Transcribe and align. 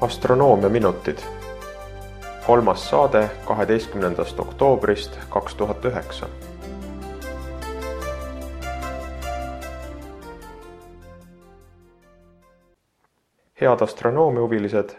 astronoomiaminutid. 0.00 1.18
kolmas 2.46 2.90
saade 2.90 3.30
kaheteistkümnendast 3.44 4.40
oktoobrist 4.40 5.18
kaks 5.28 5.54
tuhat 5.54 5.84
üheksa. 5.84 6.26
head 13.60 13.80
astronoomiahuvilised, 13.80 14.90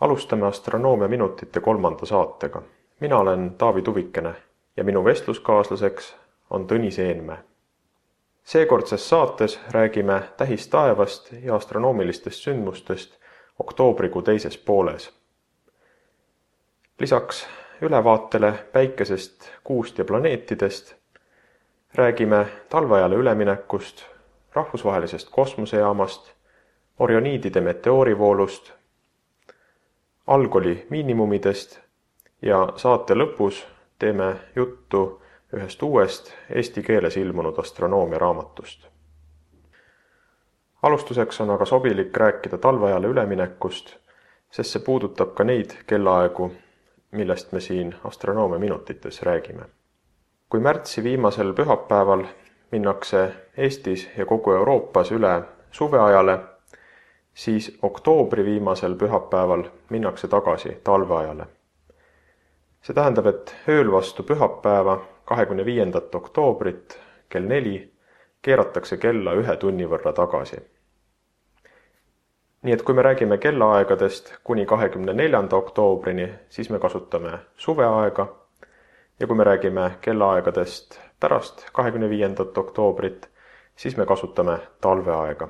alustame 0.00 0.46
astronoomiaminutite 0.46 1.60
kolmanda 1.60 2.06
saatega. 2.06 2.62
mina 3.00 3.18
olen 3.18 3.50
Taavi 3.58 3.82
Tuvikene 3.82 4.34
ja 4.76 4.84
minu 4.84 5.04
vestluskaaslaseks 5.04 6.16
on 6.50 6.66
Tõnis 6.66 6.98
Eenmäe 6.98 7.38
seekordses 8.44 9.08
saates 9.08 9.60
räägime 9.70 10.22
tähistaevast 10.36 11.32
ja 11.42 11.54
astronoomilistest 11.54 12.42
sündmustest 12.42 13.25
oktoobrikuu 13.58 14.22
teises 14.22 14.58
pooles. 14.58 15.14
lisaks 16.98 17.46
ülevaatele 17.80 18.52
Päikesest, 18.72 19.50
Kuust 19.64 19.98
ja 19.98 20.04
planeetidest 20.04 20.94
räägime 21.94 22.46
talveajale 22.68 23.14
üleminekust, 23.14 24.02
rahvusvahelisest 24.52 25.28
kosmosejaamast, 25.30 26.32
Orioniidide 26.98 27.60
meteoorivoolust, 27.60 28.72
algoli 30.26 30.86
miinimumidest 30.90 31.80
ja 32.42 32.72
saate 32.76 33.14
lõpus 33.14 33.66
teeme 33.98 34.36
juttu 34.56 35.22
ühest 35.52 35.82
uuest 35.82 36.32
eesti 36.50 36.82
keeles 36.82 37.16
ilmunud 37.16 37.58
astronoomia 37.58 38.18
raamatust 38.18 38.95
alustuseks 40.86 41.40
on 41.40 41.50
aga 41.50 41.64
sobilik 41.64 42.16
rääkida 42.16 42.58
talveajale 42.58 43.06
üleminekust, 43.06 43.96
sest 44.50 44.70
see 44.70 44.82
puudutab 44.86 45.32
ka 45.34 45.44
neid 45.44 45.72
kellaaegu, 45.86 46.50
millest 47.18 47.52
me 47.52 47.60
siin 47.60 47.94
astronoomia 48.04 48.58
minutites 48.58 49.22
räägime. 49.22 49.64
kui 50.48 50.60
märtsi 50.60 51.02
viimasel 51.04 51.52
pühapäeval 51.52 52.24
minnakse 52.70 53.32
Eestis 53.56 54.08
ja 54.16 54.26
kogu 54.26 54.52
Euroopas 54.52 55.10
üle 55.12 55.42
suveajale, 55.70 56.38
siis 57.34 57.78
oktoobri 57.82 58.44
viimasel 58.44 58.94
pühapäeval 58.94 59.64
minnakse 59.90 60.28
tagasi 60.28 60.76
talveajale. 60.84 61.46
see 62.82 62.94
tähendab, 62.94 63.26
et 63.26 63.56
ööl 63.68 63.92
vastu 63.92 64.22
pühapäeva, 64.22 65.00
kahekümne 65.24 65.64
viiendat 65.64 66.14
oktoobrit 66.14 67.00
kell 67.28 67.44
neli 67.46 67.92
keeratakse 68.42 68.96
kella 68.96 69.34
ühe 69.34 69.56
tunni 69.56 69.90
võrra 69.90 70.12
tagasi 70.12 70.62
nii 72.66 72.74
et 72.74 72.82
kui 72.82 72.94
me 72.98 73.02
räägime 73.02 73.36
kellaaegadest 73.38 74.32
kuni 74.44 74.64
kahekümne 74.66 75.12
neljanda 75.14 75.56
oktoobrini, 75.56 76.24
siis 76.48 76.70
me 76.70 76.78
kasutame 76.82 77.38
suveaega 77.56 78.24
ja 79.20 79.26
kui 79.26 79.36
me 79.36 79.44
räägime 79.44 79.90
kellaaegadest 80.00 80.96
pärast 81.20 81.62
kahekümne 81.72 82.08
viiendat 82.10 82.58
oktoobrit, 82.58 83.28
siis 83.76 83.96
me 83.96 84.06
kasutame 84.06 84.58
talveaega. 84.80 85.48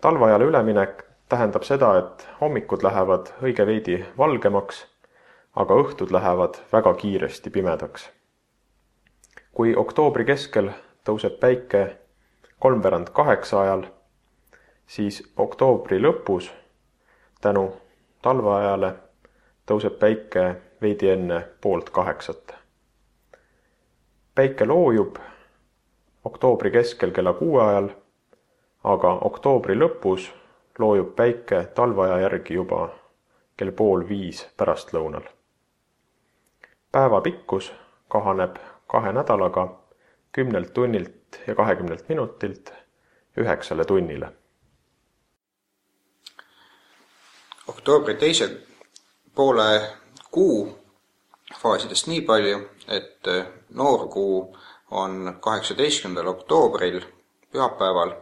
talveajale 0.00 0.44
üleminek 0.44 1.04
tähendab 1.28 1.62
seda, 1.62 1.98
et 1.98 2.28
hommikud 2.40 2.82
lähevad 2.82 3.30
õige 3.42 3.66
veidi 3.66 4.04
valgemaks, 4.18 4.86
aga 5.56 5.74
õhtud 5.74 6.10
lähevad 6.10 6.58
väga 6.72 6.94
kiiresti 6.94 7.50
pimedaks. 7.50 8.10
kui 9.52 9.76
oktoobri 9.76 10.24
keskel 10.24 10.70
tõuseb 11.04 11.38
päike 11.38 11.86
kolmveerand 12.58 13.14
kaheksa 13.14 13.60
ajal 13.60 13.86
siis 14.88 15.32
oktoobri 15.36 16.00
lõpus 16.00 16.48
tänu 17.40 17.64
talveajale 18.22 18.94
tõuseb 19.68 19.98
päike 20.00 20.44
veidi 20.80 21.10
enne 21.12 21.40
poolt 21.60 21.90
kaheksat. 21.90 22.54
päike 24.34 24.66
loojub 24.66 25.18
oktoobri 26.24 26.70
keskel 26.70 27.10
kella 27.10 27.32
kuue 27.32 27.62
ajal, 27.64 27.90
aga 28.84 29.12
oktoobri 29.30 29.76
lõpus 29.78 30.30
loojub 30.78 31.12
päike 31.16 31.62
talveaja 31.74 32.18
järgi 32.24 32.54
juba 32.54 32.88
kell 33.56 33.72
pool 33.72 34.08
viis 34.08 34.42
pärastlõunal. 34.56 35.28
päeva 36.92 37.20
pikkus 37.20 37.72
kahaneb 38.08 38.56
kahe 38.86 39.12
nädalaga 39.12 39.68
kümnelt 40.32 40.74
tunnilt 40.74 41.40
ja 41.46 41.54
kahekümnelt 41.54 42.08
minutilt 42.08 42.72
üheksale 43.36 43.84
tunnile 43.84 44.32
oktoobri 47.68 48.14
teise 48.14 48.50
poole 49.34 49.90
kuu 50.30 50.78
faasidest 51.62 52.06
nii 52.06 52.20
palju, 52.20 52.60
et 52.88 53.28
äh, 53.28 53.46
noorkuu 53.74 54.56
on 54.90 55.36
kaheksateistkümnendal 55.40 56.26
oktoobril, 56.26 57.00
pühapäeval, 57.52 58.12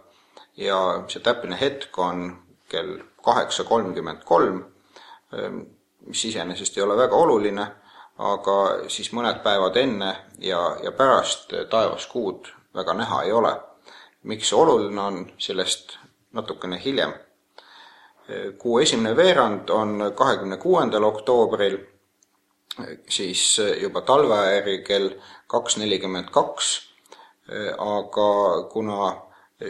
ja 0.57 0.79
see 1.09 1.23
täpne 1.23 1.59
hetk 1.61 1.99
on 1.99 2.29
kell 2.69 2.99
kaheksa 3.25 3.65
kolmkümmend 3.65 4.25
kolm, 4.25 4.65
ähm, 5.35 5.61
mis 6.07 6.25
iseenesest 6.25 6.77
ei 6.77 6.83
ole 6.83 6.97
väga 6.97 7.17
oluline, 7.17 7.67
aga 8.19 8.57
siis 8.89 9.13
mõned 9.13 9.43
päevad 9.45 9.77
enne 9.77 10.13
ja, 10.39 10.61
ja 10.83 10.93
pärast 10.93 11.53
taevas 11.71 12.07
kuud 12.07 12.49
väga 12.75 12.95
näha 12.95 13.23
ei 13.23 13.33
ole. 13.33 13.57
miks 14.23 14.49
see 14.49 14.59
oluline 14.59 15.01
on, 15.01 15.19
sellest 15.39 15.99
natukene 16.33 16.81
hiljem 16.85 17.13
kuu 18.59 18.79
esimene 18.79 19.17
veerand 19.17 19.69
on 19.69 20.13
kahekümne 20.15 20.57
kuuendal 20.57 21.03
oktoobril, 21.03 21.79
siis 23.09 23.61
juba 23.81 24.01
talveääri 24.01 24.83
kell 24.83 25.11
kaks 25.47 25.77
nelikümmend 25.77 26.31
kaks, 26.35 26.73
aga 27.79 28.63
kuna 28.73 29.17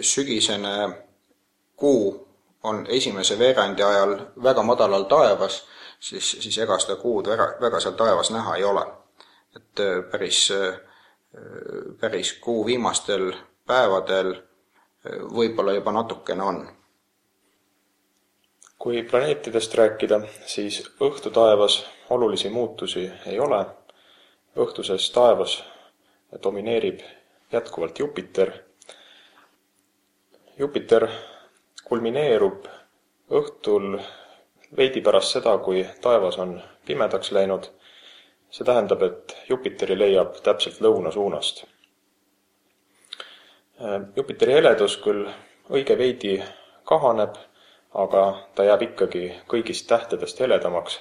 sügisene 0.01 0.89
kuu 1.77 2.27
on 2.63 2.87
esimese 2.89 3.39
veerandi 3.39 3.83
ajal 3.83 4.19
väga 4.43 4.63
madalal 4.63 5.05
taevas, 5.05 5.67
siis, 6.01 6.31
siis 6.41 6.59
ega 6.59 6.79
seda 6.79 6.97
kuud 6.97 7.29
väga, 7.29 7.53
väga 7.61 7.81
seal 7.81 7.95
taevas 7.95 8.31
näha 8.31 8.57
ei 8.57 8.65
ole. 8.65 8.87
et 9.57 9.81
päris, 10.11 10.53
päris 12.01 12.33
kuu 12.41 12.67
viimastel 12.67 13.33
päevadel 13.67 14.35
võib-olla 15.33 15.73
juba 15.73 15.93
natukene 15.93 16.43
on 16.43 16.59
kui 18.87 19.03
planeetidest 19.03 19.75
rääkida, 19.75 20.21
siis 20.47 20.77
õhtutaevas 21.03 21.87
olulisi 22.11 22.49
muutusi 22.49 23.11
ei 23.27 23.41
ole. 23.41 23.67
õhtuses 24.57 25.09
taevas 25.13 25.65
domineerib 26.43 27.01
jätkuvalt 27.53 27.99
Jupiter. 27.99 28.53
Jupiter 30.59 31.09
kulmineerub 31.85 32.69
õhtul 33.31 33.99
veidi 34.77 35.03
pärast 35.03 35.35
seda, 35.35 35.57
kui 35.59 35.83
taevas 36.01 36.39
on 36.39 36.63
pimedaks 36.87 37.33
läinud. 37.33 37.67
see 38.51 38.65
tähendab, 38.65 39.03
et 39.03 39.37
Jupiteri 39.49 39.99
leiab 39.99 40.39
täpselt 40.43 40.81
lõuna 40.81 41.13
suunast. 41.13 41.65
Jupiteri 44.17 44.53
heledus 44.53 44.97
küll 44.97 45.27
õige 45.71 45.99
veidi 45.99 46.43
kahaneb 46.85 47.35
aga 47.95 48.23
ta 48.55 48.65
jääb 48.65 48.83
ikkagi 48.83 49.25
kõigist 49.49 49.89
tähtedest 49.89 50.41
heledamaks, 50.41 51.01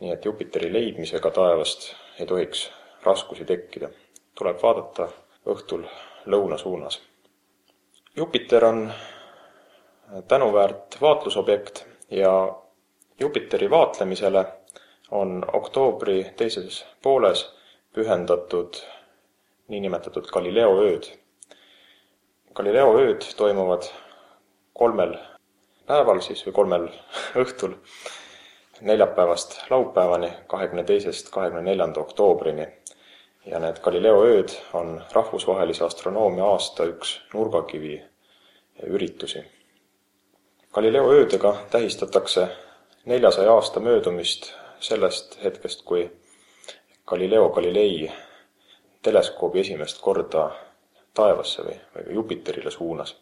nii 0.00 0.12
et 0.12 0.24
Jupiteri 0.24 0.72
leidmisega 0.72 1.30
taevast 1.30 1.92
ei 2.20 2.26
tohiks 2.26 2.70
raskusi 3.02 3.44
tekkida. 3.44 3.88
tuleb 4.38 4.62
vaadata 4.62 5.08
õhtul 5.46 5.82
lõuna 6.26 6.58
suunas. 6.58 7.00
Jupiter 8.16 8.64
on 8.64 8.92
tänuväärt 10.28 11.00
vaatlusobjekt 11.00 11.86
ja 12.10 12.56
Jupiteri 13.20 13.70
vaatlemisele 13.70 14.44
on 15.10 15.44
oktoobri 15.52 16.32
teises 16.36 16.86
pooles 17.02 17.54
pühendatud 17.92 18.76
niinimetatud 19.68 20.30
Galileo 20.32 20.76
ööd. 20.84 21.08
Galileo 22.54 22.94
ööd 22.98 23.26
toimuvad 23.36 23.90
kolmel 24.72 25.16
päeval 25.88 26.20
siis 26.20 26.44
või 26.46 26.52
kolmel 26.52 26.88
õhtul 27.42 27.74
neljapäevast 28.80 29.60
laupäevani, 29.70 30.32
kahekümne 30.46 30.84
teisest 30.84 31.30
kahekümne 31.34 31.62
neljanda 31.62 32.00
oktoobrini. 32.00 32.68
ja 33.46 33.58
need 33.58 33.80
Galileo 33.80 34.24
ööd 34.24 34.52
on 34.76 35.02
rahvusvahelise 35.12 35.84
astronoomia 35.84 36.44
aasta 36.44 36.84
üks 36.84 37.20
nurgakivi 37.34 38.02
üritusi. 38.86 39.44
Galileo 40.72 41.10
öödega 41.10 41.56
tähistatakse 41.70 42.48
neljasaja 43.04 43.52
aasta 43.52 43.80
möödumist 43.80 44.52
sellest 44.80 45.38
hetkest, 45.44 45.82
kui 45.82 46.10
Galileo 47.06 47.48
Galilei 47.48 48.12
teleskoobi 49.02 49.60
esimest 49.60 50.00
korda 50.00 50.50
taevasse 51.14 51.62
või, 51.62 51.80
või 51.94 52.14
Jupiterile 52.14 52.70
suunas. 52.70 53.16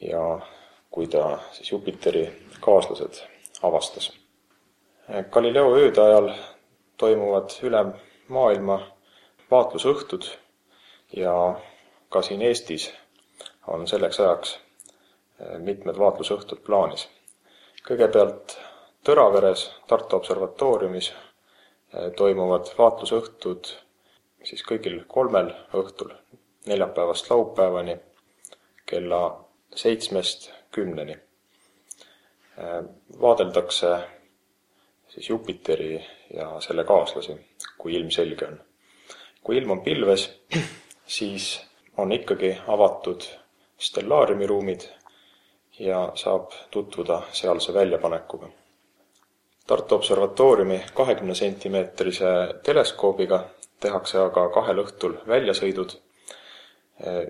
ja 0.00 0.40
kui 0.92 1.06
ta 1.06 1.38
siis 1.52 1.72
Jupiteri 1.72 2.24
kaaslased 2.60 3.22
avastas. 3.62 4.12
Galileo 5.30 5.72
ööde 5.76 6.00
ajal 6.00 6.28
toimuvad 7.00 7.54
üle 7.66 7.84
maailma 8.28 8.78
vaatlusõhtud 9.50 10.28
ja 11.16 11.34
ka 12.08 12.22
siin 12.22 12.42
Eestis 12.42 12.90
on 13.66 13.88
selleks 13.88 14.20
ajaks 14.20 14.58
mitmed 15.58 15.98
vaatlusõhtud 15.98 16.62
plaanis. 16.66 17.08
kõigepealt 17.88 18.58
Tõraveres 19.02 19.64
Tartu 19.90 20.16
observatooriumis 20.16 21.12
toimuvad 22.16 22.68
vaatlusõhtud 22.78 23.72
siis 24.44 24.62
kõigil 24.66 25.02
kolmel 25.08 25.50
õhtul, 25.74 26.12
neljapäevast 26.66 27.30
laupäevani 27.30 27.96
kella 28.86 29.22
seitsmest 29.74 30.50
kümneni. 30.72 31.18
vaadeldakse 33.20 33.96
siis 35.08 35.28
Jupiteri 35.28 36.04
ja 36.34 36.60
selle 36.60 36.84
kaaslasi, 36.84 37.36
kui 37.78 37.94
ilm 37.94 38.10
selge 38.10 38.46
on. 38.46 38.60
kui 39.42 39.56
ilm 39.58 39.70
on 39.70 39.80
pilves, 39.80 40.40
siis 41.16 41.66
on 41.96 42.12
ikkagi 42.12 42.58
avatud 42.68 43.22
stellaariumi 43.78 44.46
ruumid 44.46 44.80
ja 45.78 46.12
saab 46.14 46.50
tutvuda 46.70 47.22
sealse 47.32 47.74
väljapanekuga. 47.74 48.48
Tartu 49.66 49.94
observatooriumi 49.94 50.84
kahekümne 50.94 51.34
sentimeetrise 51.34 52.26
teleskoobiga 52.62 53.44
tehakse 53.80 54.18
aga 54.18 54.48
kahel 54.48 54.84
õhtul 54.84 55.18
väljasõidud. 55.28 55.98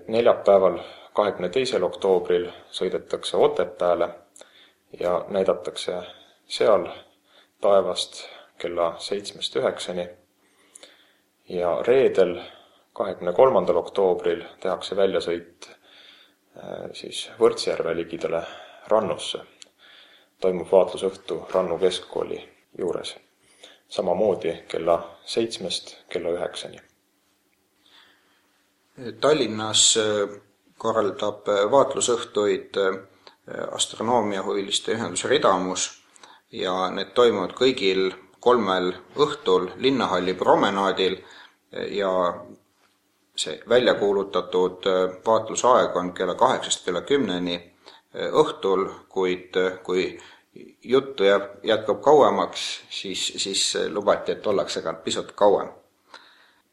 neljapäeval, 0.07 0.77
kahekümne 1.13 1.49
teisel 1.49 1.83
oktoobril 1.83 2.49
sõidetakse 2.71 3.37
Otepääle 3.37 4.09
ja 4.99 5.25
näidatakse 5.29 6.01
seal 6.47 6.87
taevast 7.61 8.23
kella 8.57 8.95
seitsmest 8.99 9.55
üheksani. 9.55 10.09
ja 11.49 11.81
reedel, 11.87 12.41
kahekümne 12.93 13.33
kolmandal 13.33 13.75
oktoobril 13.75 14.43
tehakse 14.59 14.95
väljasõit 14.95 15.67
äh, 15.69 16.89
siis 16.93 17.31
Võrtsjärve 17.39 17.95
ligidale 17.95 18.43
Rannusse. 18.87 19.39
toimub 20.41 20.71
vaatlusõhtu 20.71 21.45
Rannu 21.53 21.77
keskkooli 21.77 22.49
juures 22.77 23.15
samamoodi 23.93 24.53
kella 24.67 25.17
seitsmest 25.25 25.97
kella 26.09 26.29
üheksani. 26.29 26.79
Tallinnas 29.21 29.97
äh, 29.97 30.41
korraldab 30.83 31.49
äh, 31.49 31.63
vaatlusõhtuid 31.71 32.79
äh, 32.83 32.99
astronoomiahuviliste 33.71 34.93
ühendus 34.97 35.25
Ridamus 35.31 35.87
ja 36.51 36.75
need 36.93 37.15
toimuvad 37.17 37.55
kõigil 37.57 38.11
kolmel 38.43 38.91
õhtul 39.19 39.71
linnahalli 39.83 40.35
promenaadil 40.39 41.17
ja 41.95 42.11
see 43.35 43.55
välja 43.69 43.95
kuulutatud 43.99 44.85
vaatlusaeg 45.25 45.95
on 45.97 46.11
kella 46.13 46.35
kaheksast 46.39 46.85
kella 46.85 47.01
kümneni 47.07 47.55
õhtul, 48.13 48.85
kuid 49.09 49.57
kui 49.83 50.05
juttu 50.83 51.23
jääb, 51.23 51.43
jätkub 51.63 52.01
kauemaks, 52.01 52.81
siis, 52.89 53.33
siis 53.37 53.77
lubati, 53.89 54.31
et 54.31 54.47
ollakse 54.47 54.81
ka 54.81 54.93
pisut 54.93 55.31
kauem. 55.35 55.71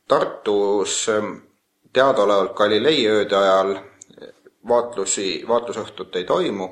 Tartus 0.08 1.08
ähm, 1.08 1.36
teadaolevalt 1.92 2.54
Galilei 2.58 3.06
ööde 3.08 3.36
ajal 3.36 3.76
vaatlusi, 4.68 5.44
vaatlusõhtut 5.48 6.16
ei 6.16 6.24
toimu, 6.24 6.68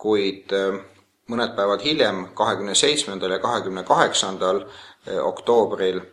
kuid 0.00 0.52
ähm, 0.56 0.82
mõned 1.30 1.54
päevad 1.56 1.84
hiljem, 1.84 2.26
kahekümne 2.34 2.74
seitsmendal 2.74 3.36
ja 3.36 3.38
kahekümne 3.38 3.84
kaheksandal 3.88 4.64
äh, 4.64 5.18
oktoobril 5.24 6.00
äh, 6.00 6.06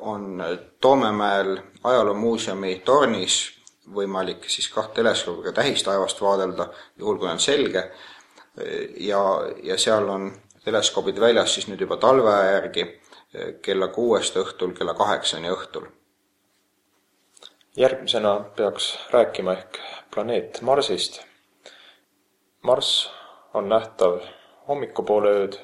on 0.00 0.42
Toomemäel 0.80 1.58
ajaloomuuseumi 1.84 2.80
tornis 2.84 3.42
võimalik 3.94 4.46
siis 4.48 4.70
kaht 4.72 4.94
teleskoobiga 4.94 5.52
tähistaevast 5.52 6.20
vaadelda, 6.22 6.70
juhul 6.98 7.18
kui 7.20 7.28
on 7.28 7.40
selge 7.40 7.90
ja, 8.96 9.20
ja 9.62 9.76
seal 9.78 10.08
on 10.08 10.30
teleskoobid 10.64 11.20
väljas 11.20 11.54
siis 11.54 11.66
nüüd 11.68 11.82
juba 11.84 11.98
talveaja 12.00 12.54
järgi 12.54 12.86
kella 13.62 13.88
kuuest 13.92 14.36
õhtul 14.40 14.72
kella 14.78 14.94
kaheksani 14.94 15.50
õhtul. 15.52 15.84
Järgmisena 17.76 18.40
peaks 18.56 18.98
rääkima 19.10 19.52
ehk 19.52 19.78
planeet 20.14 20.60
Marsist. 20.62 21.22
Marss 22.62 23.10
on 23.54 23.68
nähtav 23.68 24.20
hommikupoole 24.68 25.30
ööd, 25.40 25.58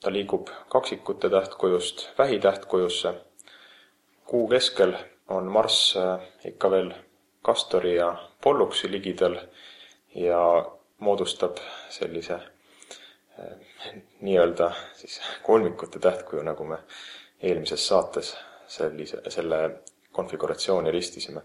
ta 0.00 0.12
liigub 0.12 0.48
kaksikute 0.68 1.30
tähtkujust 1.30 2.08
vähitähtkujusse. 2.18 3.14
kuu 4.24 4.48
keskel 4.48 4.94
on 5.28 5.44
Marss 5.44 5.96
äh, 5.96 6.20
ikka 6.44 6.70
veel 6.70 6.94
Castori 7.44 7.96
ja 7.96 8.28
Polluksi 8.40 8.90
ligidal 8.90 9.36
ja 10.14 10.40
moodustab 10.98 11.56
sellise 11.88 12.34
eh, 13.38 13.56
nii-öelda 14.20 14.72
siis 14.92 15.20
kolmikute 15.42 15.98
tähtkuju, 15.98 16.42
nagu 16.42 16.64
me 16.64 16.78
eelmises 17.42 17.88
saates 17.88 18.36
sellise, 18.66 19.20
selle 19.28 19.58
konfiguratsiooni 20.14 20.90
ristisime. 20.94 21.42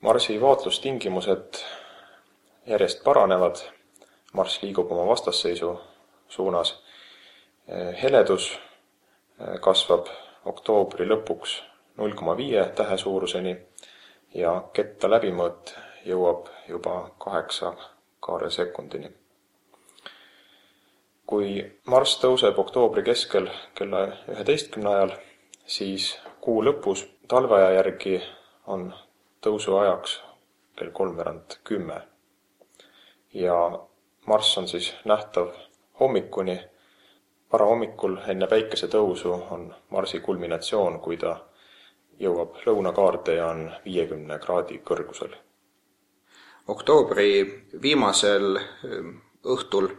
Marsi 0.00 0.40
vaatlustingimused 0.40 1.60
järjest 2.66 3.04
paranevad, 3.04 3.56
Marss 4.32 4.62
liigub 4.62 4.90
oma 4.92 5.06
vastasseisu 5.06 5.80
suunas, 6.28 6.74
heledus 8.02 8.50
eh, 8.54 9.58
kasvab 9.60 10.08
oktoobri 10.44 11.06
lõpuks 11.08 11.58
null 11.96 12.14
koma 12.18 12.36
viie 12.36 12.64
tähe 12.76 12.98
suuruseni 12.98 13.54
ja 14.34 14.54
ketta 14.72 15.10
läbimõõt 15.10 15.74
jõuab 16.04 16.50
juba 16.68 16.96
kaheksa 17.18 17.74
kaare 18.20 18.50
sekundini. 18.50 19.12
kui 21.26 21.62
Marss 21.86 22.18
tõuseb 22.20 22.58
oktoobri 22.60 23.02
keskel 23.02 23.48
kella 23.74 24.02
üheteistkümne 24.28 24.90
ajal, 24.90 25.12
siis 25.66 26.18
kuu 26.40 26.60
lõpus 26.64 27.06
talveaja 27.28 27.70
järgi 27.70 28.22
on 28.66 28.92
tõusuajaks 29.44 30.18
kell 30.76 30.90
kolmveerand 30.90 31.58
kümme. 31.64 32.02
ja 33.34 33.86
Marss 34.26 34.58
on 34.58 34.68
siis 34.68 34.94
nähtav 35.04 35.48
hommikuni, 36.00 36.60
varahommikul 37.52 38.16
enne 38.28 38.46
päikesetõusu 38.46 39.32
on 39.50 39.74
Marsi 39.90 40.20
kulminatsioon, 40.20 41.00
kui 41.00 41.16
ta 41.16 41.36
jõuab 42.18 42.62
lõunakaarde 42.66 43.34
ja 43.34 43.46
on 43.46 43.70
viiekümne 43.84 44.38
kraadi 44.38 44.78
kõrgusel 44.78 45.34
oktoobri 46.68 47.64
viimasel 47.82 48.56
ähm, 48.56 49.16
õhtul 49.44 49.90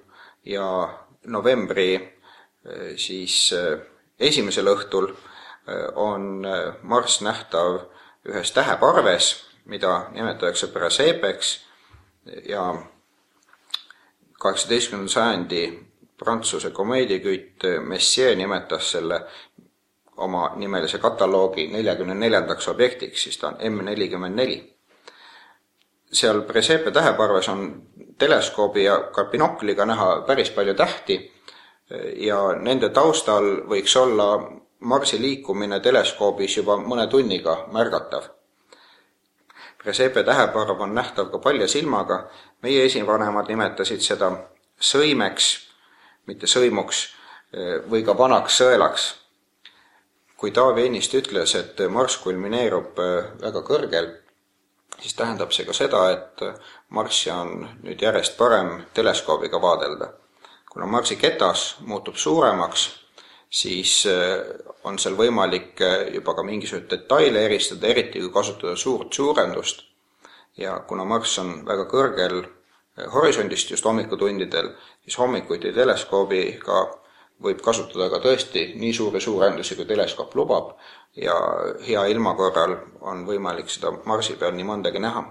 ja 0.46 0.66
novembri 1.30 1.96
äh, 1.96 2.96
siis 2.98 3.54
äh, 3.54 3.80
esimesel 4.20 4.70
õhtul 4.74 5.12
on 5.96 6.46
Marss 6.82 7.22
nähtav 7.22 7.80
ühes 8.26 8.52
täheparves, 8.52 9.46
mida 9.66 10.06
nimetatakse 10.12 10.68
Praseepeks 10.68 11.66
ja 12.50 12.76
kaheksateistkümnenda 14.40 15.12
sajandi 15.12 15.80
Prantsuse 16.18 16.70
komeediakütt 16.70 17.64
Messier 17.84 18.36
nimetas 18.36 18.92
selle 18.92 19.22
oma 20.18 20.52
nimelise 20.56 20.98
kataloogi 20.98 21.68
neljakümne 21.68 22.16
neljandaks 22.16 22.68
objektiks, 22.68 23.24
siis 23.24 23.38
ta 23.38 23.48
on 23.48 23.58
M 23.72 23.84
nelikümmend 23.86 24.36
neli. 24.36 24.60
Seal 26.12 26.42
Presepe 26.48 26.92
täheparves 26.92 27.50
on 27.50 27.84
teleskoobi 28.18 28.84
ja 28.84 29.00
ka 29.12 29.26
binokliga 29.26 29.86
näha 29.86 30.22
päris 30.28 30.50
palju 30.50 30.74
tähti 30.74 31.18
ja 32.16 32.40
nende 32.56 32.90
taustal 32.90 33.50
võiks 33.68 33.98
olla 34.00 34.30
Marsi 34.80 35.22
liikumine 35.22 35.80
teleskoobis 35.80 36.58
juba 36.58 36.78
mõne 36.78 37.08
tunniga 37.08 37.66
märgatav. 37.72 38.28
Presepe 39.82 40.24
täheparv 40.24 40.82
on 40.82 40.96
nähtav 40.96 41.30
ka 41.32 41.40
palja 41.40 41.68
silmaga, 41.68 42.26
meie 42.62 42.86
esivanemad 42.86 43.48
nimetasid 43.50 44.02
seda 44.02 44.32
sõimeks, 44.80 45.52
mitte 46.26 46.48
sõimuks, 46.48 47.06
või 47.90 48.04
ka 48.06 48.18
vanaks 48.18 48.58
sõelaks. 48.62 49.14
kui 50.38 50.52
Taavi 50.52 50.86
Ennist 50.86 51.14
ütles, 51.14 51.56
et 51.56 51.80
Marss 51.90 52.18
kulmineerub 52.18 52.98
väga 53.42 53.62
kõrgel 53.64 54.12
siis 55.00 55.14
tähendab 55.14 55.52
see 55.52 55.66
ka 55.66 55.74
seda, 55.74 56.02
et 56.12 56.44
Marssi 56.90 57.32
on 57.32 57.68
nüüd 57.84 58.02
järjest 58.02 58.38
parem 58.38 58.86
teleskoobiga 58.94 59.62
vaadelda. 59.62 60.14
kuna 60.72 60.86
Marsi 60.86 61.16
ketas 61.16 61.76
muutub 61.80 62.16
suuremaks, 62.16 63.05
siis 63.50 64.06
äh, 64.10 64.42
on 64.84 65.00
seal 65.00 65.16
võimalik 65.18 65.82
äh, 65.82 66.14
juba 66.16 66.36
ka 66.36 66.44
mingisuguseid 66.44 66.90
detaile 66.92 67.46
eristada, 67.46 67.88
eriti 67.88 68.20
kui 68.20 68.34
kasutada 68.34 68.76
suurt 68.76 69.14
suurendust. 69.14 69.84
ja 70.58 70.80
kuna 70.88 71.04
Marss 71.04 71.40
on 71.40 71.66
väga 71.68 71.84
kõrgel 71.92 72.46
horisondist 73.12 73.72
just 73.72 73.86
hommikutundidel, 73.86 74.70
siis 75.04 75.18
hommikuti 75.20 75.74
teleskoobiga 75.76 76.84
võib 77.44 77.60
kasutada 77.62 78.08
ka 78.10 78.22
tõesti 78.24 78.70
nii 78.80 78.94
suuri 78.94 79.20
suurendusi, 79.22 79.76
kui 79.76 79.86
teleskoop 79.86 80.36
lubab 80.36 80.78
ja 81.20 81.36
hea 81.84 82.06
ilma 82.08 82.36
korral 82.36 82.78
on 83.02 83.26
võimalik 83.28 83.68
seda 83.70 83.92
Marsi 84.06 84.38
peal 84.40 84.56
nii 84.56 84.64
mõndagi 84.64 85.00
näha. 85.04 85.26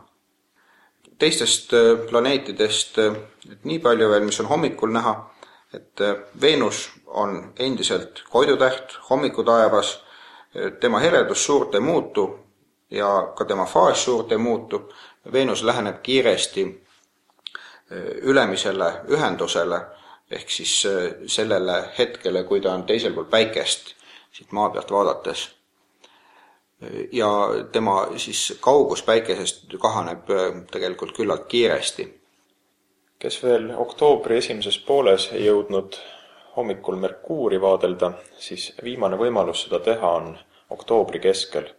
teistest 1.18 1.72
planeetidest 2.10 2.98
et 3.52 3.64
nii 3.68 3.80
palju 3.84 4.08
veel, 4.10 4.24
mis 4.26 4.40
on 4.40 4.48
hommikul 4.50 4.92
näha, 4.94 5.14
et 5.74 6.00
Veenus 6.40 6.90
on 7.06 7.52
endiselt 7.58 8.22
koidutäht 8.30 8.96
hommikutaevas, 9.10 10.04
tema 10.80 10.98
heledus 10.98 11.44
suurt 11.44 11.74
ei 11.74 11.80
muutu 11.80 12.38
ja 12.90 13.32
ka 13.36 13.44
tema 13.44 13.66
faas 13.66 14.04
suurt 14.04 14.32
ei 14.32 14.38
muutu, 14.38 14.92
Veenus 15.32 15.62
läheneb 15.62 16.02
kiiresti 16.02 16.64
ülemisele 18.22 18.92
ühendusele, 19.08 19.80
ehk 20.30 20.50
siis 20.50 20.86
sellele 21.26 21.84
hetkele, 21.98 22.44
kui 22.44 22.60
ta 22.60 22.74
on 22.74 22.86
teisel 22.86 23.12
pool 23.14 23.28
päikest 23.30 23.94
siit 24.34 24.52
maa 24.52 24.70
pealt 24.70 24.90
vaadates. 24.90 25.56
ja 27.12 27.28
tema 27.72 28.08
siis 28.16 28.58
kaugus 28.60 29.02
päikesest 29.02 29.76
kahaneb 29.80 30.26
tegelikult 30.70 31.16
küllalt 31.16 31.46
kiiresti. 31.48 32.23
Kes 33.24 33.42
veel 33.42 33.70
oktoobri 33.76 34.36
esimeses 34.36 34.76
pooles 34.84 35.30
ei 35.32 35.46
jõudnud 35.46 35.94
hommikul 36.56 36.98
Merkuuri 37.00 37.56
vaadelda, 37.60 38.10
siis 38.36 38.66
viimane 38.84 39.16
võimalus 39.16 39.62
seda 39.64 39.78
teha 39.86 40.10
on 40.18 40.26
oktoobri 40.70 41.22
keskel. 41.24 41.70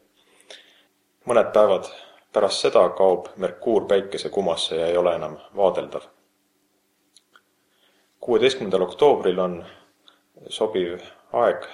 mõned 1.30 1.52
päevad 1.54 1.90
pärast 2.34 2.66
seda 2.66 2.82
kaob 2.98 3.28
Merkuur 3.38 3.86
päikesekumasse 3.86 4.76
ja 4.76 4.88
ei 4.88 4.98
ole 4.98 5.14
enam 5.16 5.36
vaadeldav. 5.56 6.02
kuueteistkümnendal 8.20 8.82
oktoobril 8.82 9.40
on 9.40 9.66
sobiv 10.50 11.04
aeg 11.34 11.68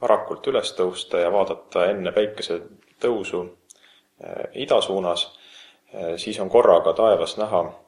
varakult 0.00 0.46
üles 0.46 0.72
tõusta 0.72 1.22
ja 1.24 1.32
vaadata 1.32 1.86
enne 1.86 2.12
päikese 2.12 2.60
tõusu 3.00 3.40
eh, 4.20 4.44
ida 4.52 4.80
suunas, 4.80 5.38
eh, 5.92 6.12
siis 6.16 6.40
on 6.40 6.50
korraga 6.50 6.92
taevas 6.92 7.36
näha 7.36 7.83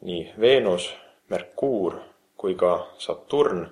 nii 0.00 0.32
Veenus, 0.40 0.94
Merkuur 1.28 2.00
kui 2.36 2.54
ka 2.54 2.88
Saturn 2.98 3.66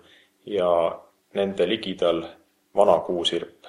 ja 0.47 1.00
nende 1.35 1.68
ligidal 1.68 2.25
vana 2.75 2.99
kuusirp. 2.99 3.64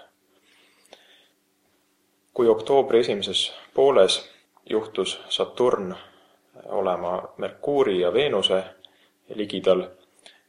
kui 2.33 2.47
oktoobri 2.47 2.99
esimeses 2.99 3.53
pooles 3.73 4.29
juhtus 4.69 5.19
Saturn 5.29 5.95
olema 6.65 7.33
Merkuuri 7.37 7.99
ja 7.99 8.13
Veenuse 8.13 8.63
ligidal, 9.35 9.87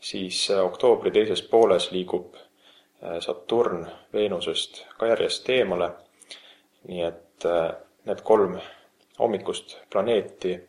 siis 0.00 0.50
oktoobri 0.50 1.10
teises 1.10 1.42
pooles 1.42 1.90
liigub 1.90 2.34
Saturn 3.20 3.86
Veenusest 4.12 4.84
ka 4.98 5.06
järjest 5.06 5.48
eemale. 5.48 5.90
nii 6.88 7.02
et 7.02 7.44
need 8.04 8.20
kolm 8.24 8.58
hommikust 9.18 9.76
planeeti 9.90 10.60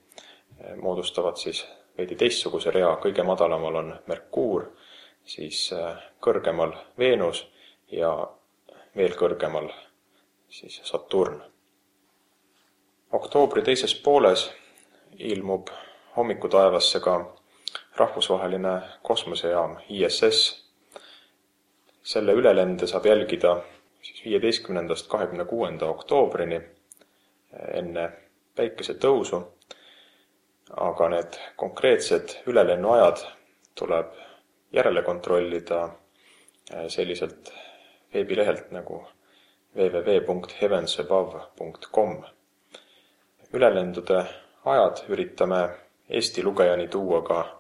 moodustavad 0.82 1.38
siis 1.38 1.66
veidi 1.98 2.16
teistsuguse 2.16 2.72
rea, 2.72 2.96
kõige 3.04 3.24
madalamal 3.24 3.75
on 3.75 3.96
Merkuur 4.08 4.70
siis 5.25 5.74
äh, 5.74 5.98
kõrgemal 6.24 6.74
Veenus 6.98 7.44
ja 7.92 8.12
veel 8.96 9.16
kõrgemal 9.20 9.70
siis 10.50 10.82
Saturn. 10.84 11.42
oktoobri 13.12 13.62
teises 13.62 13.96
pooles 13.96 14.50
ilmub 15.18 15.70
hommikutaevasse 16.16 17.00
ka 17.00 17.36
rahvusvaheline 17.98 18.82
kosmosejaam 19.01 19.78
ISS. 19.89 20.66
selle 22.04 22.34
ülelende 22.34 22.88
saab 22.88 23.06
jälgida 23.06 23.62
siis 24.01 24.25
viieteistkümnendast 24.25 25.08
kahekümne 25.08 25.46
kuuenda 25.46 25.86
oktoobrini 25.86 26.56
äh, 26.56 27.70
enne 27.74 28.12
päikesetõusu, 28.56 29.44
aga 30.77 31.09
need 31.09 31.33
konkreetsed 31.55 32.29
ülelennuajad 32.47 33.17
tuleb 33.75 34.05
järele 34.71 35.01
kontrollida 35.01 35.83
äh, 35.83 35.91
selliselt 36.88 37.53
veebilehelt 38.13 38.71
nagu 38.71 39.07
www.heavensabove.com. 39.75 42.23
ülelendude 43.53 44.25
ajad 44.65 44.97
üritame 45.09 45.69
Eesti 46.09 46.43
lugejani 46.43 46.88
tuua 46.88 47.21
ka 47.21 47.59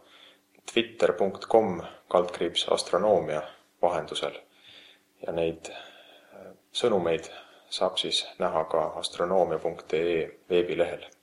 twitter.com 0.73 1.81
kaldkriips 2.07 2.67
astronoomia 2.71 3.41
vahendusel 3.81 4.33
ja 5.27 5.33
neid 5.33 5.69
äh, 5.69 5.75
sõnumeid 6.71 7.31
saab 7.69 7.97
siis 7.97 8.27
näha 8.39 8.63
ka 8.65 8.81
astronoomia.ee 9.01 10.31
veebilehel. 10.49 11.18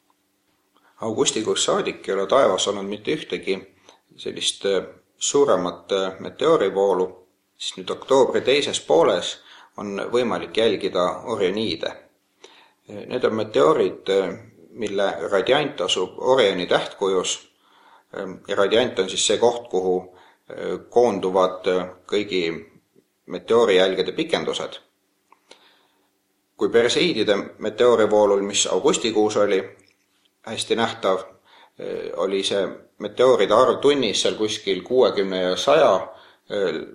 Augustikuust 1.01 1.65
saadik 1.65 2.09
ei 2.09 2.15
ole 2.15 2.27
taevas 2.27 2.69
olnud 2.69 2.89
mitte 2.89 3.15
ühtegi 3.15 3.59
sellist 4.17 4.67
äh, 4.67 4.87
suuremat 5.19 5.93
meteoorivoolu, 6.21 7.07
siis 7.57 7.77
nüüd 7.77 7.91
oktoobri 7.91 8.41
teises 8.41 8.81
pooles 8.81 9.37
on 9.77 10.01
võimalik 10.13 10.57
jälgida 10.57 11.05
Orioniide. 11.25 11.93
Need 12.89 13.25
on 13.25 13.35
meteoorid, 13.35 14.11
mille 14.71 15.07
radiant 15.31 15.81
asub 15.81 16.19
Orioni 16.19 16.67
tähtkujus 16.67 17.49
ja 18.49 18.57
radiant 18.57 18.99
on 18.99 19.09
siis 19.11 19.27
see 19.27 19.39
koht, 19.43 19.67
kuhu 19.71 19.97
koonduvad 20.91 21.67
kõigi 22.07 22.43
meteoorijälgede 23.27 24.13
pikendused. 24.13 24.79
kui 26.57 26.69
Perseiidide 26.69 27.37
meteoorivoolul, 27.59 28.41
mis 28.41 28.67
augustikuus 28.67 29.37
oli 29.37 29.77
hästi 30.47 30.77
nähtav, 30.77 31.25
oli 32.17 32.43
see 32.47 32.63
meteooride 33.03 33.55
arv 33.55 33.81
tunnis 33.83 34.23
seal 34.23 34.39
kuskil 34.39 34.83
kuuekümne 34.83 35.43
ja 35.43 35.57
saja 35.57 36.09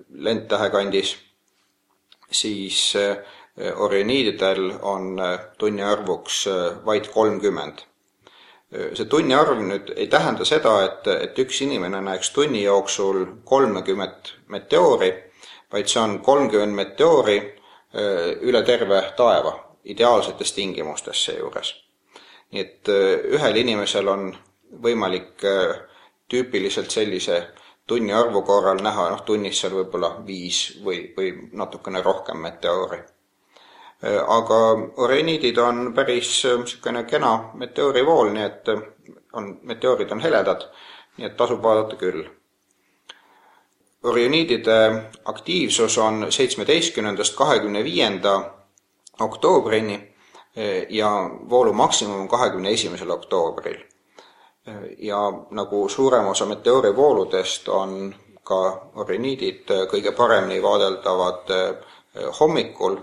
lendtähe 0.10 0.70
kandis, 0.70 1.15
siis 2.31 2.93
Orioniididel 3.75 4.72
on 4.81 5.20
tunni 5.58 5.84
arvuks 5.84 6.46
vaid 6.86 7.12
kolmkümmend. 7.13 7.84
see 8.72 9.05
tunni 9.05 9.36
arv 9.36 9.60
nüüd 9.60 9.91
ei 10.00 10.08
tähenda 10.08 10.46
seda, 10.48 10.77
et, 10.86 11.08
et 11.08 11.39
üks 11.43 11.60
inimene 11.62 12.00
näeks 12.01 12.31
tunni 12.31 12.63
jooksul 12.63 13.25
kolmekümmet 13.43 14.34
meteoori, 14.48 15.12
vaid 15.72 15.91
see 15.91 16.00
on 16.01 16.20
kolmkümmend 16.24 16.75
meteoori 16.79 17.38
üle 18.41 18.63
terve 18.63 19.01
taeva, 19.17 19.53
ideaalsetes 19.84 20.55
tingimustes 20.55 21.25
seejuures. 21.25 21.74
Nii 22.51 22.62
et 22.62 22.89
ühel 23.38 23.55
inimesel 23.62 24.08
on 24.12 24.29
võimalik 24.84 25.43
tüüpiliselt 26.31 26.91
sellise 26.91 27.39
tunni 27.88 28.13
arvu 28.13 28.41
korral 28.41 28.79
näha, 28.84 29.10
noh 29.12 29.24
tunnis 29.27 29.60
seal 29.62 29.74
võib-olla 29.75 30.13
viis 30.27 30.62
või, 30.84 31.13
või 31.17 31.31
natukene 31.53 32.01
rohkem 32.01 32.38
meteoori. 32.38 33.00
aga 34.36 34.60
oreniidid 34.98 35.58
on 35.58 35.93
päris 35.93 36.29
niisugune 36.43 37.03
kena 37.03 37.51
meteoorivool, 37.53 38.31
nii 38.34 38.43
et 38.43 38.70
on, 39.34 39.60
meteoorid 39.63 40.12
on 40.12 40.22
heledad, 40.22 40.63
nii 41.17 41.27
et 41.27 41.36
tasub 41.38 41.62
vaadata 41.63 41.96
küll. 41.96 42.24
Orioniidide 44.03 44.77
aktiivsus 45.25 45.98
on 45.98 46.31
seitsmeteistkümnendast 46.31 47.36
kahekümne 47.36 47.84
viienda 47.84 48.34
oktoobrini 49.20 50.11
ja 50.89 51.10
voolu 51.50 51.74
maksimum 51.74 52.22
on 52.22 52.27
kahekümne 52.27 52.70
esimesel 52.70 53.10
oktoobril 53.10 53.77
ja 54.98 55.17
nagu 55.51 55.89
suurem 55.89 56.27
osa 56.27 56.46
meteoorivooludest 56.46 57.70
on 57.70 58.15
ka 58.43 58.89
oriniidid 58.96 59.72
kõige 59.91 60.12
paremini 60.12 60.62
vaadeldavad 60.63 61.53
hommikul, 62.39 62.98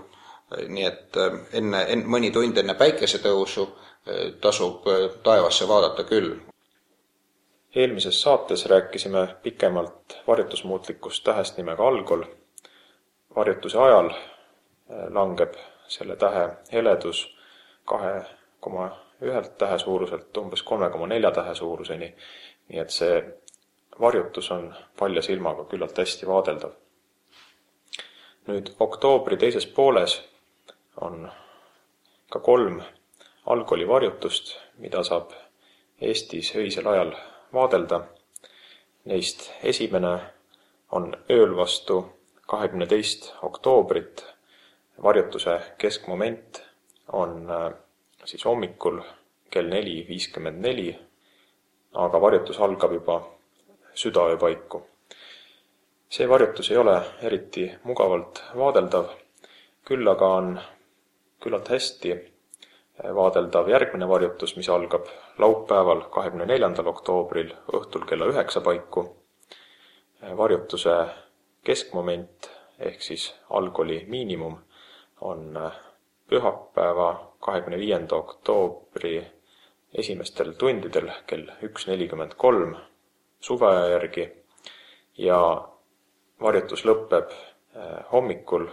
nii 0.67 0.85
et 0.85 1.17
enne, 1.53 1.83
enne, 1.83 2.05
mõni 2.05 2.31
tund 2.31 2.57
enne 2.57 2.75
päikesetõusu 2.77 3.67
tasub 4.41 4.87
taevasse 5.23 5.67
vaadata 5.67 6.03
küll. 6.03 6.35
eelmises 7.75 8.21
saates 8.21 8.65
rääkisime 8.65 9.27
pikemalt 9.43 10.17
varjutusmuutlikust 10.27 11.23
tähest 11.23 11.57
nimega 11.57 11.87
Algol. 11.87 12.23
varjutuse 13.35 13.77
ajal 13.77 14.09
langeb 15.09 15.53
selle 15.87 16.15
tähe 16.15 16.49
heledus 16.71 17.38
kahe 17.89 18.13
koma 18.59 18.89
ühelt 19.21 19.57
tähe 19.57 19.77
suuruselt 19.79 20.37
umbes 20.37 20.63
kolme 20.63 20.89
koma 20.89 21.07
nelja 21.07 21.31
tähe 21.31 21.55
suuruseni, 21.55 22.13
nii 22.69 22.79
et 22.79 22.93
see 22.93 23.17
varjutus 23.99 24.51
on 24.51 24.69
palja 24.99 25.21
silmaga 25.21 25.65
küllalt 25.71 25.97
hästi 25.97 26.27
vaadeldav. 26.27 26.71
nüüd 28.47 28.71
oktoobri 28.79 29.37
teises 29.37 29.67
pooles 29.67 30.15
on 31.01 31.27
ka 32.29 32.39
kolm 32.39 32.79
algkooli 33.45 33.87
varjutust, 33.87 34.55
mida 34.77 35.03
saab 35.03 35.35
Eestis 36.01 36.53
öisel 36.55 36.87
ajal 36.87 37.11
vaadelda. 37.53 37.99
Neist 39.05 39.51
esimene 39.63 40.13
on 40.91 41.11
ööl 41.29 41.55
vastu 41.57 41.99
kahekümne 42.47 42.87
teist 42.87 43.33
oktoobrit. 43.41 44.25
varjutuse 45.03 45.61
keskmoment 45.77 46.68
on 47.11 47.47
siis 48.25 48.45
hommikul 48.45 49.01
kell 49.49 49.69
neli 49.69 50.05
viiskümmend 50.07 50.61
neli, 50.61 50.89
aga 51.93 52.21
varjutus 52.21 52.59
algab 52.59 52.93
juba 52.93 53.21
südaöö 53.93 54.37
paiku. 54.37 54.85
see 56.09 56.29
varjutus 56.29 56.71
ei 56.71 56.77
ole 56.77 57.01
eriti 57.21 57.71
mugavalt 57.83 58.43
vaadeldav, 58.57 59.09
küll 59.85 60.07
aga 60.07 60.27
on 60.35 60.59
küllalt 61.39 61.69
hästi 61.69 62.13
vaadeldav 63.15 63.69
järgmine 63.69 64.07
varjutus, 64.09 64.55
mis 64.57 64.69
algab 64.69 65.05
laupäeval, 65.37 66.01
kahekümne 66.01 66.45
neljandal 66.45 66.87
oktoobril 66.87 67.53
õhtul 67.73 68.05
kella 68.05 68.25
üheksa 68.33 68.61
paiku. 68.61 69.15
varjutuse 70.37 70.93
keskmoment 71.63 72.49
ehk 72.79 73.01
siis 73.01 73.33
algoli 73.49 74.05
miinimum 74.07 74.57
on 75.21 75.71
pühapäeva, 76.29 77.33
kahekümne 77.39 77.77
viienda 77.79 78.15
oktoobri 78.15 79.27
esimestel 79.93 80.53
tundidel 80.53 81.09
kell 81.27 81.49
üks 81.65 81.87
nelikümmend 81.87 82.35
kolm 82.37 82.75
suveaja 83.41 83.87
järgi 83.95 84.29
ja 85.17 85.39
varjutus 86.41 86.85
lõpeb 86.85 87.31
eh, 87.31 87.97
hommikul 88.11 88.67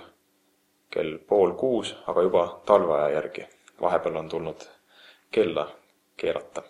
kell 0.90 1.18
pool 1.28 1.54
kuus, 1.58 1.94
aga 2.06 2.22
juba 2.22 2.46
talveaja 2.66 3.14
järgi. 3.14 3.46
vahepeal 3.80 4.16
on 4.16 4.28
tulnud 4.28 4.68
kella 5.30 5.68
keerata. 6.16 6.62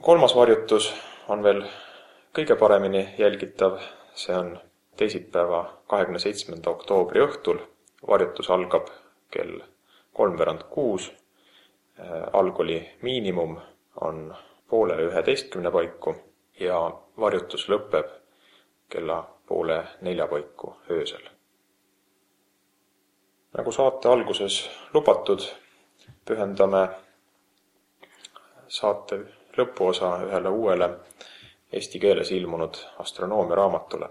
kolmas 0.00 0.36
varjutus 0.36 0.92
on 1.28 1.42
veel 1.42 1.64
kõige 2.34 2.56
paremini 2.56 3.14
jälgitav, 3.18 3.78
see 4.14 4.36
on 4.36 4.58
teisipäeva, 4.96 5.82
kahekümne 5.86 6.18
seitsmenda 6.18 6.70
oktoobri 6.70 7.20
õhtul. 7.20 7.58
Varjutus 8.08 8.50
algab 8.50 8.88
kell 9.30 9.60
kolmveerand 10.12 10.62
kuus. 10.70 11.12
Äh, 12.00 12.06
algoli 12.32 12.90
miinimum 13.02 13.56
on 14.00 14.34
poole 14.68 14.96
üheteistkümne 14.96 15.70
paiku 15.70 16.14
ja 16.60 16.78
varjutus 17.20 17.68
lõpeb 17.68 18.08
kella 18.88 19.18
poole 19.46 19.84
nelja 20.00 20.26
paiku 20.26 20.76
öösel. 20.90 21.28
nagu 23.52 23.72
saate 23.72 24.08
alguses 24.08 24.70
lubatud, 24.94 25.42
pühendame 26.24 26.88
saate 28.68 29.18
lõpuosa 29.56 30.14
ühele 30.26 30.48
uuele 30.48 30.88
eesti 31.72 32.00
keeles 32.00 32.30
ilmunud 32.32 32.80
astronoomia 32.98 33.54
raamatule. 33.56 34.08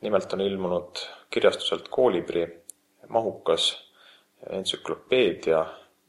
nimelt 0.00 0.32
on 0.32 0.40
ilmunud 0.40 1.06
kirjastuselt 1.30 1.88
Koolibri 1.88 2.61
mahukas 3.08 3.92
entsüklopeedia 4.50 5.66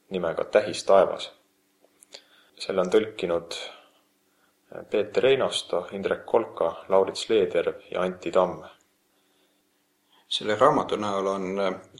nimega 0.09 0.43
Tähis 0.43 0.83
taevas. 0.83 1.31
selle 2.59 2.81
on 2.81 2.89
tõlkinud 2.89 3.55
Peeter 4.89 5.25
Einasto, 5.25 5.87
Indrek 5.91 6.25
Kolka, 6.25 6.85
Laurits 6.89 7.29
Leederv 7.29 7.81
ja 7.91 8.01
Anti 8.01 8.31
Tamm. 8.31 8.63
selle 10.27 10.55
raamatu 10.55 10.95
näol 10.95 11.27
on 11.27 11.43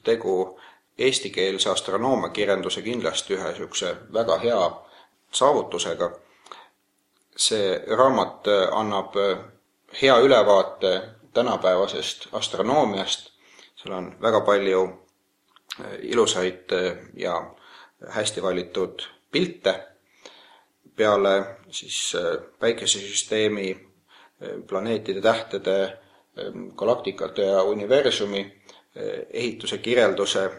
tegu 0.03 0.59
eestikeelse 0.97 1.69
astronoomiakirjanduse 1.69 2.81
kindlasti 2.81 3.33
ühe 3.33 3.49
niisuguse 3.49 3.95
väga 4.13 4.37
hea 4.37 4.71
saavutusega. 5.31 6.11
see 7.35 7.81
raamat 7.97 8.47
annab 8.71 9.13
hea 10.01 10.17
ülevaate 10.17 11.01
tänapäevasest 11.33 12.27
astronoomiast, 12.31 13.32
seal 13.83 13.97
on 13.97 14.15
väga 14.21 14.39
palju 14.41 14.83
ilusaid 16.01 16.71
ja 17.13 17.51
hästi 18.09 18.41
valitud 18.41 19.01
pilte. 19.31 19.87
Peale 20.95 21.57
siis 21.71 22.15
päikesesüsteemi, 22.59 23.87
planeetide, 24.67 25.21
tähtede, 25.21 25.97
galaktikate 26.75 27.41
ja 27.41 27.63
universumi 27.63 28.61
ehituse 29.33 29.77
kirjelduse 29.77 30.49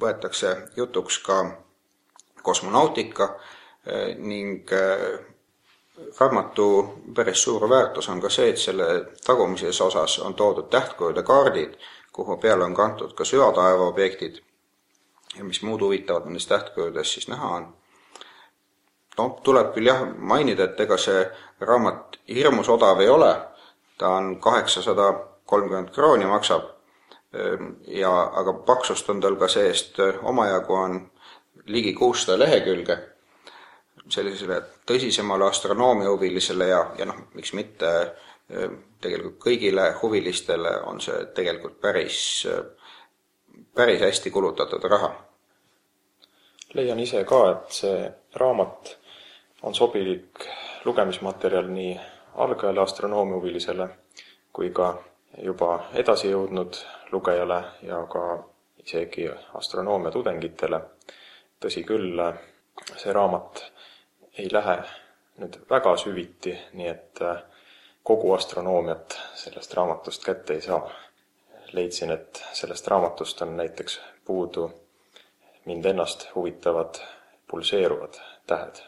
võetakse 0.00 0.56
jutuks 0.76 1.18
ka 1.18 1.38
kosmonautika 2.42 3.32
ning 4.18 4.70
raamatu 6.20 6.66
päris 7.14 7.42
suur 7.42 7.68
väärtus 7.70 8.08
on 8.08 8.20
ka 8.20 8.30
see, 8.30 8.50
et 8.50 8.58
selle 8.58 8.88
tagumises 9.26 9.80
osas 9.80 10.18
on 10.22 10.34
toodud 10.34 10.70
tähtkujude 10.70 11.22
kaardid, 11.22 11.74
kuhu 12.12 12.36
peale 12.36 12.64
on 12.64 12.74
kantud 12.74 13.14
ka 13.14 13.24
süvataeva 13.24 13.88
objektid. 13.88 14.40
Ja 15.36 15.44
mis 15.44 15.62
muud 15.62 15.80
huvitavat 15.80 16.24
nendest 16.24 16.48
tähtkujudes 16.48 17.12
siis 17.12 17.28
näha 17.28 17.48
on. 17.48 17.68
noh, 19.18 19.40
tuleb 19.42 19.72
küll 19.74 19.86
jah 19.90 20.04
mainida, 20.16 20.64
et 20.64 20.80
ega 20.80 20.96
see 20.96 21.24
raamat 21.60 22.20
hirmus 22.28 22.68
odav 22.70 23.00
ei 23.02 23.08
ole, 23.08 23.32
ta 23.98 24.08
on 24.14 24.36
kaheksasada 24.40 25.08
kolmkümmend 25.46 25.90
krooni 25.90 26.26
maksab. 26.26 26.68
Ja 27.86 28.12
aga 28.40 28.52
paksust 28.52 29.10
on 29.10 29.20
tal 29.20 29.36
ka 29.36 29.48
see-eest 29.48 29.98
omajagu 30.22 30.74
on 30.74 31.00
ligi 31.66 31.92
kuussada 31.94 32.38
lehekülge, 32.38 32.96
sellisele 34.08 34.62
tõsisemale 34.88 35.48
astronoomiahuvilisele 35.50 36.68
ja, 36.68 36.80
ja 36.98 37.08
noh, 37.10 37.18
miks 37.34 37.52
mitte 37.52 37.90
tegelikult 38.48 39.38
kõigile 39.44 39.90
huvilistele 40.02 40.70
on 40.88 41.00
see 41.04 41.26
tegelikult 41.36 41.80
päris, 41.80 42.46
päris 43.74 44.00
hästi 44.00 44.30
kulutatud 44.30 44.84
raha. 44.84 45.10
leian 46.74 47.00
ise 47.00 47.24
ka, 47.24 47.40
et 47.50 47.72
see 47.72 48.10
raamat 48.36 48.96
on 49.62 49.74
sobilik 49.74 50.48
lugemismaterjal 50.84 51.68
nii 51.68 51.98
algajale 52.34 52.80
astronoomiahuvilisele 52.80 53.88
kui 54.52 54.70
ka 54.74 54.86
juba 55.42 55.88
edasi 55.94 56.30
jõudnud 56.30 56.78
lugejale 57.12 57.58
ja 57.82 58.00
ka 58.10 58.22
isegi 58.84 59.28
astronoomia 59.54 60.10
tudengitele. 60.10 60.80
tõsi 61.60 61.82
küll, 61.82 62.20
see 62.96 63.12
raamat 63.12 63.62
ei 64.38 64.48
lähe 64.52 64.76
nüüd 65.38 65.56
väga 65.70 65.96
süviti, 65.96 66.52
nii 66.78 66.88
et 66.88 67.22
äh, 67.22 67.40
kogu 68.08 68.32
astronoomiat 68.32 69.18
sellest 69.34 69.74
raamatust 69.74 70.24
kätte 70.24 70.54
ei 70.54 70.60
saa. 70.60 70.90
leidsin, 71.72 72.10
et 72.10 72.44
sellest 72.52 72.86
raamatust 72.86 73.42
on 73.42 73.56
näiteks 73.56 74.00
puudu 74.24 74.70
mind 75.64 75.84
ennast 75.84 76.28
huvitavad 76.34 76.94
pulseeruvad 77.50 78.14
tähed. 78.46 78.80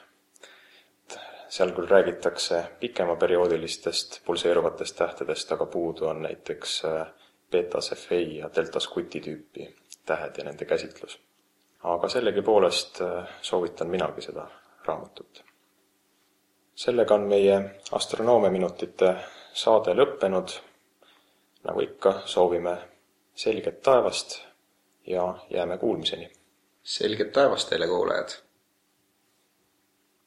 seal 1.49 1.73
küll 1.77 1.89
räägitakse 1.91 2.63
pikemaperioodilistest 2.81 4.21
pulseeruvatest 4.25 4.97
tähtedest, 4.97 5.53
aga 5.53 5.67
puudu 5.67 6.07
on 6.07 6.23
näiteks 6.23 6.83
äh, 6.85 7.07
Beta 7.51 7.79
Cephei 7.79 8.39
ja 8.39 8.51
Delta 8.57 8.81
Scuti 8.81 9.21
tüüpi 9.21 9.75
tähed 10.07 10.39
ja 10.39 10.45
nende 10.45 10.65
käsitlus. 10.65 11.21
aga 11.83 12.09
sellegipoolest 12.09 13.01
äh, 13.01 13.29
soovitan 13.43 13.89
minagi 13.89 14.23
seda 14.23 14.49
raamatut 14.85 15.50
sellega 16.81 17.15
on 17.15 17.27
meie 17.29 17.57
astronoomiaminutite 17.93 19.15
saade 19.53 19.93
lõppenud. 19.93 20.53
nagu 21.65 21.81
ikka, 21.85 22.13
soovime 22.25 22.77
selget 23.35 23.83
taevast 23.83 24.39
ja 25.07 25.35
jääme 25.51 25.79
kuulmiseni. 25.79 26.31
selget 26.83 27.33
taevast 27.33 27.69
teile, 27.69 27.87
kuulajad! 27.87 28.50